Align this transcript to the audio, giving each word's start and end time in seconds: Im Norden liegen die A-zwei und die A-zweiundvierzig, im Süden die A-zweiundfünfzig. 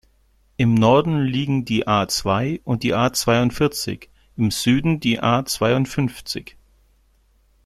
Im 0.57 0.73
Norden 0.73 1.25
liegen 1.25 1.63
die 1.63 1.87
A-zwei 1.87 2.59
und 2.63 2.81
die 2.81 2.95
A-zweiundvierzig, 2.95 4.09
im 4.35 4.49
Süden 4.49 4.99
die 4.99 5.21
A-zweiundfünfzig. 5.21 6.57